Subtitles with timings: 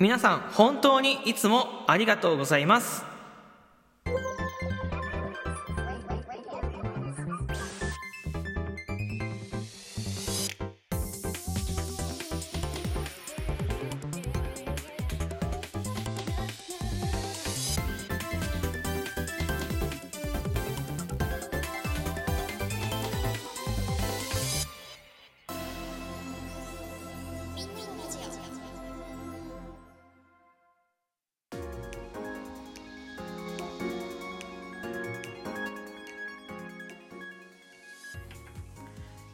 [0.00, 3.07] 皆さん本当にいつもありがとうございます。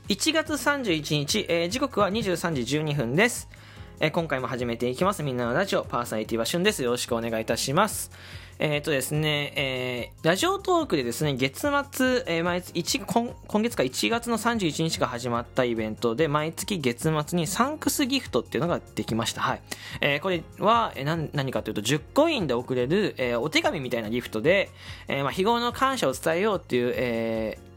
[0.09, 3.49] 1月31日、えー、時刻は23時12分です、
[4.01, 8.11] えー、今回も始めていきますみんなのラジオパーソナリティはしゅんですよろしくお願いいたします
[8.59, 11.71] えっ、ー、とですね、えー、ラジオトークでですね、月末、
[12.27, 19.41] えー、毎月今、今月か1月の31日が始まったイベントで、毎月月末にサンクスギフトっていうのができました。
[19.41, 19.61] はい。
[20.01, 24.71] えー、これは、えー、何何かというと、10コインで送れる、えー、お手紙みたいなギフトで、
[25.09, 27.74] えー、まあ、日頃の感謝を伝えようっていう、えー、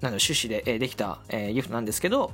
[0.00, 2.32] なの趣旨で、えできた、えー、ギフトなんですけど、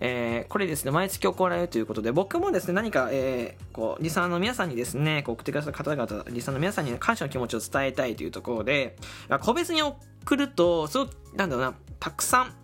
[0.00, 8.96] えー、これですね、毎月行われるということで、僕もですね、何か、えー、こう、リサーの皆さんにですね、こう送ってくださった方々、リサーの皆さんに感謝の気持ちを伝えたいというところで、
[9.42, 12.54] 個別に送ると、すごく、なんだろうな、たくさん、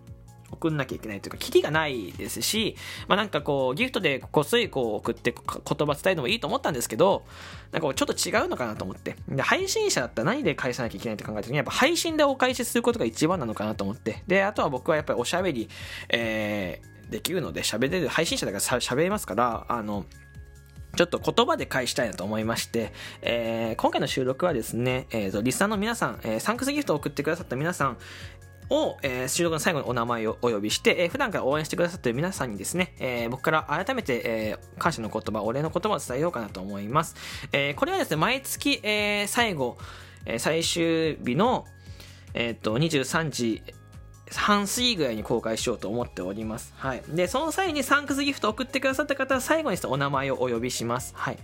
[0.51, 2.75] 送んなきゃいけないというか、キリがないですし、
[3.07, 7.25] まあなんかこう、ギフトでこっそりこう送って言葉伝えるのもいいと思ったんですけど、
[7.71, 9.15] なんかちょっと違うのかなと思って。
[9.29, 14.23] で、配信者だったら何で返さなきゃいけないって考えた時に、やっぱ配信でお返しすることが一番なのかなと思って。
[14.27, 15.69] で、あとは僕はやっぱりおしゃべり、
[16.09, 20.05] えー、できるので、喋れる、配信者だから喋れますから、あの、
[20.95, 22.91] ちょっと言葉で返したいなと思いまして、
[23.21, 27.97] えー、今回の収録はですね、えー、リスナーの皆さん、えー、サンクスギフトを送ってくださった皆さん、
[28.71, 37.15] を、えー、収録の最後にお名前をお呼びして、えー、普段から応援してくださっている皆さんにですね、えー、僕から改めて、えー、感謝の言葉、お礼の言葉を伝えようかなと思います。
[37.51, 39.77] えー、これはですね、毎月、えー、最後、
[40.25, 41.65] えー、最終日の、
[42.33, 43.61] えっ、と、23時、
[44.33, 46.73] 半過ぎぐらいに公開しようと思っております。
[46.77, 47.03] はい。
[47.09, 51.13] で、その際にサンクスギフトを送ってくださった方は最後にお名前をお呼びします。
[51.17, 51.37] はい。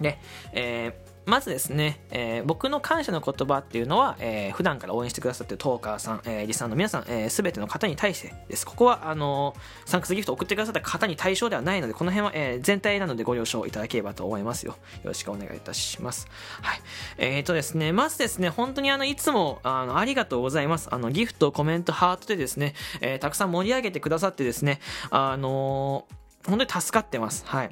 [0.00, 0.18] で、
[0.52, 8.66] えー、まずですね、えー、僕の感謝の言葉っていうのは、えー、普段から応援してくださっているトーカーさん、えー、リスナーの皆さん、えー、すべての方に対してです。
[8.66, 14.72] ここは、あのー、サンクスギフトを送ってくださった方に対象ではないので、この辺は、えー、全体なのでご了承いただければと思いますよ。
[14.72, 16.26] よろしくお願いいたします。
[16.60, 16.80] はい。
[17.18, 20.88] えーとですね、まずですね、本当にあの、いつも、あの、ありがとうございます。
[20.90, 24.80] あの、ギフト、コメント、ハートでですね、えー、たくさん盛り上げてくださってですね、
[25.10, 27.44] あのー、本当に助かってます。
[27.46, 27.70] はい。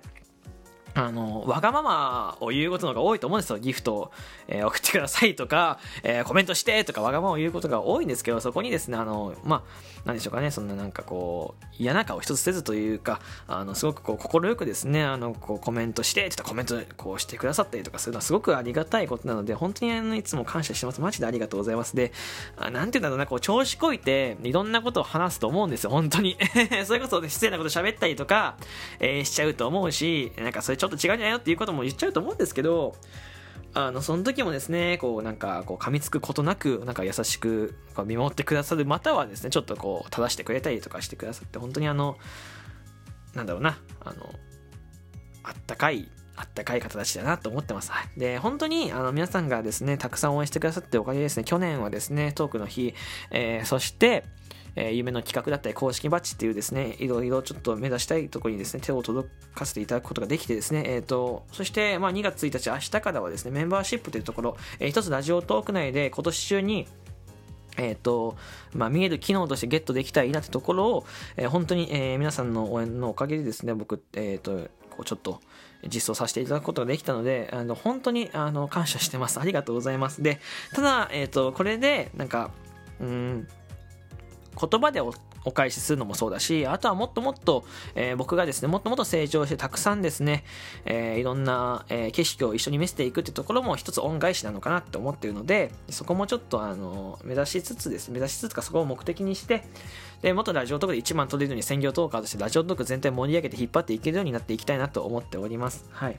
[0.94, 3.58] あの、わがままを言うことのが多いと思うんですよ。
[3.58, 4.12] ギフトを、
[4.48, 21.00] えー、送ってくださいとか、えー、コメントしてとかわがままを言うことが多いんですけど、そこにですね、あの、まあ、なんでしょうかね、そんななんかこう、嫌な顔一つせずというか、あの、すごくこう、快くですね、あの、こう、コメントしてって言ったコメントこうしてくださったりとかするのはすごくありがたいことなので、本当にあの、いつも感謝してます。
[21.00, 21.94] マジでありがとうございます。
[21.94, 22.12] で、
[22.56, 26.36] あなんていうんだろうな、こう、調子こいて、いろんなことを話すと思うんですよ、本当に。
[26.86, 28.56] それこそ、失礼なこと喋ったりとか、
[28.98, 32.96] えー、しちゃうと思うし、なんかそれちょっと違うんじゃないのっていうことも言っちゃうと思うんですけど、
[33.74, 42.16] あの、その時もですね、こう、なんか、こう、噛みつくことなく、なんか優しく見守ってくださる、またはですね、ちょっとこう、正してくれたりとかしてくださって、本当にあの、
[43.34, 44.34] なんだろうな、あの、
[45.44, 47.92] あったかい、あったかい方たちだなと思ってます。
[48.16, 52.94] で、本当に、あの、皆さんがですね、たくさん応援してくださっておかげですね、去年はですね、トークの日、
[53.30, 54.24] えー、そして、
[54.76, 66.86] え、夢の企画だったり公式バッジっていうですね、いろいろちょっと目指したいところにですね、手を届かせていただくことができてですね、えっ、ー、と、そして、まあ2月1日、明日からはですね、メンバーシップというところ、えー、一つラジオトーク内で今年中に、
[67.76, 68.36] えっ、ー、と、
[68.74, 75.40] まあ、見える機能としてゲットできたらいいなってところを、えー、本当に、えー、皆さんの応援のおかげでですね、僕、えっ、と、こうちょっと
[75.86, 79.40] 実装させていただくことができたので、あの、本当に、あの、感謝してます。
[79.40, 80.22] ありがとうございます。
[80.22, 80.40] で、
[80.74, 82.50] ただ、えっ、と、これで、なんか、
[83.00, 83.48] うん、
[84.58, 85.12] 言葉でお
[85.52, 90.44] 返しするのもそうだし、あとはもっともっと、えー、僕がですね、もっともっと成長してたくさんですね、
[90.84, 99.64] えー、いろんな、えー、景色を一緒に見せていくってところも一つ恩返しなのかなって思ってるので、そこもちょっとあの、目指しつつですね、目指しつつかそこを目的にして、
[100.22, 105.86] で、もっとラジオトークで1万取れるように専業トーカーとしてラジオトーク全体盛り上げて引っ張っていけるようになっていきたいなと思っております。
[105.90, 106.18] はい。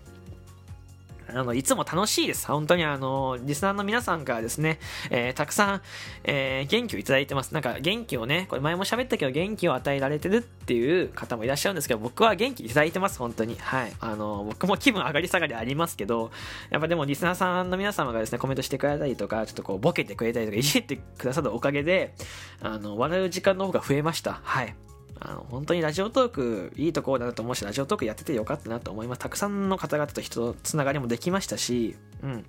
[1.33, 2.47] あの、いつも楽しいです。
[2.47, 4.79] 本当にあの、リスナーの皆さんからですね、
[5.09, 5.81] えー、たくさん、
[6.23, 7.53] えー、元気をいただいてます。
[7.53, 13.55] なんか元気をね、これ前も喋ったけど元気を与えられてるっていう方もいらっしゃるんですけど、僕は元気いただいてます、本当に。
[13.59, 13.93] はい。
[13.99, 16.31] あの、僕も気分上がり下がりありますけど、
[16.69, 22.13] やっぱでもリスナーさんの皆様がですね、コメントしてくれたりとか、ちょっとこう、ボケてくれたりとか、いじってくださるおかげで、
[22.61, 24.39] あの、笑う時間の方が増えました。
[24.43, 24.75] はい。
[25.23, 29.19] あの本当にラジオトークいいところだなと思うしラジオトークやっててよかったなと思います。
[29.19, 32.45] たくさんの方々と人とつながりもできましたしうん。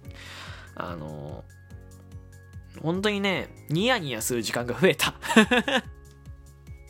[0.75, 1.45] あの
[2.81, 5.15] 本当にねニヤニヤする時間が増えた。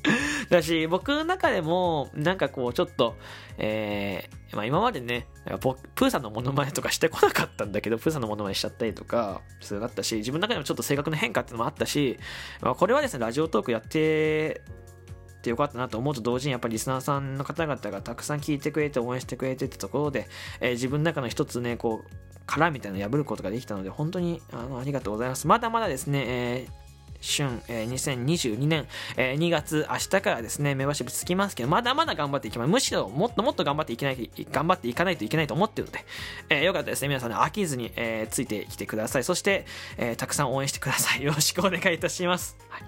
[0.51, 3.17] だし、僕の中でも、なんかこう、ちょっと、
[3.59, 5.27] えー、まあ今までね、
[5.95, 12.19] プーさんのモノマネとかしてこなかったんだけど、プーさんのモノマネしちゃったりとか、そうだったし、自分の中でもちょっと性格の変化っていうのもあったし、
[12.61, 14.63] まあ、これはですね、ラジオトークやって
[15.43, 20.29] ってよかったなと思うと同時にやっぱりリスナーさんの方々がたくさん聞いてくれて応援してくれてってところで、
[20.61, 22.11] えー、自分の中の一つねこう
[22.47, 26.83] 殻みたいなの破ることができたので本当にあのありがとうございますまだまだですね、えー
[27.23, 28.87] 春、えー、2022年、
[29.17, 32.69] えー、2月、明日からですね、メンバーシップつきますけど、まだまだ頑張っていきます。
[32.69, 36.05] むしろ、もっともっと頑張っていけない、頑張っていかないといけないと思ってるので、
[36.49, 37.09] えー、よかったですね。
[37.09, 39.25] 皆さん、ね、飽きずに、えー、ついてきてください。
[39.25, 39.67] そして、
[39.97, 41.23] えー、たくさん応援してください。
[41.23, 42.57] よろしくお願いいたします。
[42.69, 42.83] はい、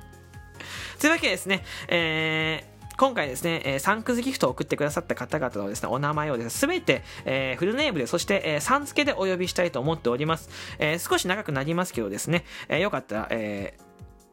[1.00, 10.48] というわけでですね、えー、今回ですね、え、サンクスギフトを送ってくださった方々のですね、お名前をですね、すべて、えー、フルネームで、そして、えー、さん付けでお呼びしたいと思っております。
[10.78, 13.74] えー、少し長くなりますけどですね、えー、よかったら、え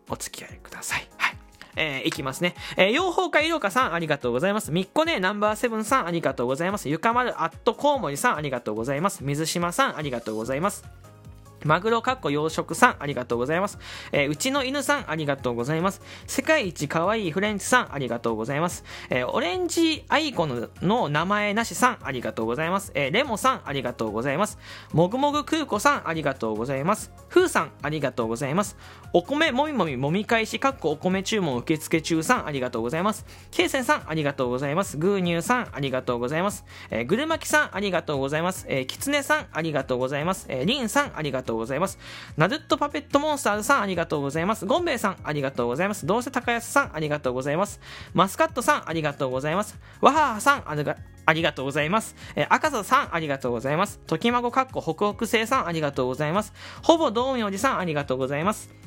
[0.07, 1.07] ー、お付き合いください。
[1.17, 1.37] はい。
[1.75, 2.55] えー、いきますね。
[2.77, 4.71] えー、養蜂家いろかさん、ありがとうございます。
[4.71, 6.89] みっこねナンバーセブンさん、ありがとうございます。
[6.89, 9.23] ゆかまるアットコウモリさん、ありがとうございます。
[9.23, 10.83] 水島さん、ありがとうございます。
[11.63, 13.77] マグロかっこ養殖さん、ありがとうございます。
[14.11, 16.01] えー、うちの犬さん、ありがとうございます。
[16.27, 18.83] 世界一かわいフレンチさん、ありがとうございます。
[19.09, 22.91] えー、オレンジアイコンの名前なしさん、ありがとうございます。
[22.95, 24.57] えー、レモさん、ありがとうございます。
[24.93, 27.11] もぐもぐくうこさん、ありがとうございます。
[27.29, 28.77] ふうさん、ありがとうございます。
[29.13, 33.25] お米もみもみもみ返し、かっこお米注文受付中さん、ありがとうございます。
[33.51, 34.97] けいせんさん、ありがとうございます。
[34.97, 36.65] ぐーにゅうさん、ありがとうございます。
[36.89, 38.65] えー、ぐるまきさん、ありがとうございます。
[38.67, 40.45] えー、きつねさん、ありがとうございます。
[40.49, 41.50] えー、りんさん、ありがとうございます。
[41.51, 41.97] でございます
[42.37, 44.65] ナルットパペットモンスターズさんありがとうございます。
[44.65, 46.05] ゴンベイさんありがとうございます。
[46.05, 47.79] どうせ高安さんありがとうございます。
[48.13, 49.77] マスカットさんありがとうございます。
[50.01, 52.15] わははさんありがありがとうございます。
[52.35, 53.99] えー、赤座さん、ありがとうございます。
[53.99, 56.53] ときまごかっこ北北西さん、ありがとうございます。
[56.81, 58.80] ほぼ道明寺さん、ありがとうございます。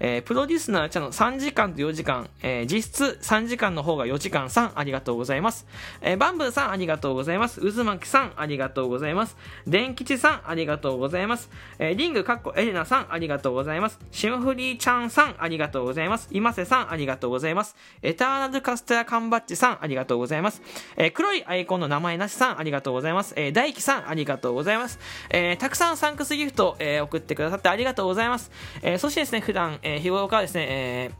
[0.00, 5.66] えー、プロデュースナーチャンネル3時間と4時間、えー、実質3時間の方が4時間3ありがとうございます。
[6.00, 7.60] えー、バンブーさんありがとうございます。
[7.60, 9.36] 渦巻さんありがとうございます。
[9.66, 11.50] 電吉さんありがとうございます。
[11.78, 13.98] えー、リングかっこエレナさんありがとうございます。
[14.10, 16.28] シムフリーちゃんさんありがとうございます。
[16.30, 17.76] 今瀬さんありがとうございます。
[18.02, 20.62] エターナルカステラ缶バッジさんありがとうございます。
[20.96, 23.34] えー、黒いアイコンの名前なしさんありがとうございます。
[23.36, 24.98] えー、大輝さんありがとうございます。
[25.30, 28.50] えー、たくさんサンクスギフト、えー、送ってくださってありがとうございます。
[28.82, 31.10] えー、そしてですね、普段、えー、日頃からですね、え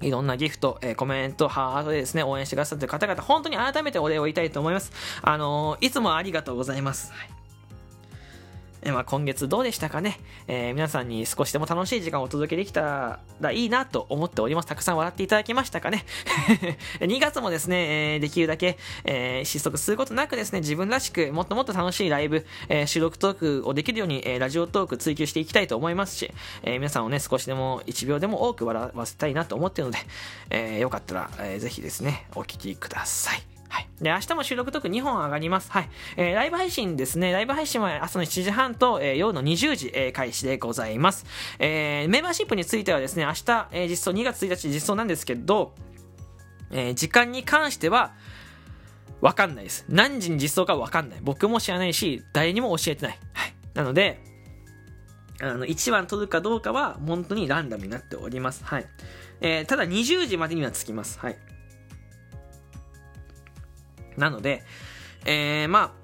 [0.00, 4.92] ー、いろんなギフト、えー、コメント、ハートでですね、応援してくださってる方々、本当に改めてお礼を言いたいと思います。
[5.22, 7.12] あのー、いつもありがとうございます。
[7.12, 7.41] はい
[8.84, 10.18] えまあ、今月どうでしたかね、
[10.48, 14.66] えー、皆さんに少しでも楽しい時間をお届けできたらいいなと思っております。
[14.66, 16.04] たくさん笑っていただけましたかね
[17.00, 26.30] ?2 月もですね、えー、できるだけ、えー、失速することなくですね、自分らしくもっともっと楽しいライブ、え、収録トークをできるように、え、ラジオトーク追求していきたいと思いますし、
[26.64, 30.04] え、皆さんをね、少しでも1秒でも多く笑わせたいなと思っているので、
[30.50, 33.51] えー、よかったら、えー、ぜひですね、お聞きください。
[33.72, 33.88] はい。
[34.02, 35.72] で、明日も収録トーク2本上がります。
[35.72, 35.88] はい。
[36.18, 37.32] えー、ライブ配信ですね。
[37.32, 41.24] ライブ配信は朝の7時半と、えー、夜の20時、えー、開始でございます。
[41.58, 45.74] えー、メンバーシップについてはですね、明日、えー、実装2月1日実装なんですけど、
[46.70, 48.12] えー、時間に関しては、
[49.22, 49.86] わかんないです。
[49.88, 51.20] 何時に実装かわかんない。
[51.22, 53.18] 僕も知らないし、誰にも教えてない。
[53.32, 53.54] はい。
[53.72, 54.20] なので、
[55.40, 58.64] あの、1番取るかどうかは、本当にランダムになっております。
[58.66, 58.86] はい。
[59.40, 61.18] えー、ただ20時までにはつきます。
[61.18, 61.38] はい。
[64.16, 64.62] なので、
[65.24, 66.02] えー、まあ、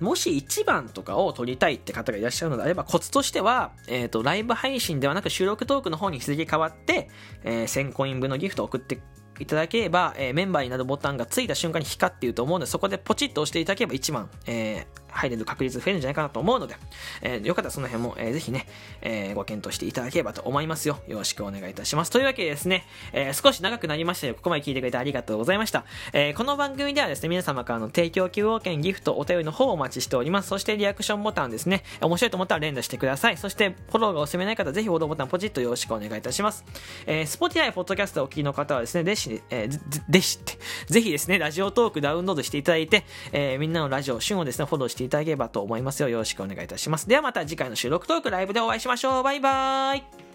[0.00, 7.08] もし1番とかを取りたいって方がいらっしゃるのであれば、コツとしては、えっ、ー、と、ライブ配信ではなく収録トークの方に日付変わって、
[7.42, 9.00] えー、1000コイン分のギフトを送って
[9.40, 16.76] いただければ、えー、メンバーになるボタンがついた瞬間に光っていると思うので、そこでポチッと押していただければ1番、えー、入れる確率増えるんじゃないかなと思うので、
[17.22, 18.66] えー、よかったらその辺も、えー、ぜひね、
[19.00, 20.98] えー、ご検討していただければと思いますよ。
[21.06, 22.10] よろしくお願いいたします。
[22.10, 24.34] というわけでですね、えー、少し長くなりましたよ。
[24.34, 25.84] ここまで聞いてくれてありがとうございました。
[26.12, 30.48] えー、この番組ではですね、皆様からの提供希望券、ギフト、お便りの方をお待ちしております。
[30.48, 33.36] そしてリアクションボタンですね、面白いと思ったら連打してください。
[33.36, 36.64] そしてフォローがお済めない方、ぜひフォローボタンポチッとよろしくお願いいたします。
[37.06, 45.88] えー、Spotify、ポッドキャストをお聞きの方はですね、でし、えー、でしって、ぜひですね、ラジオトークダウンロードしていただいて、えー、みんなのラジオ、旬をですね、フォローしてしていただければと思います。
[45.88, 46.08] ますよ。
[46.08, 47.08] よろしくお願いいたします。
[47.08, 49.22] ではまた次回の収録トークライブでお会いしましょう。
[49.22, 50.27] バイバーイ。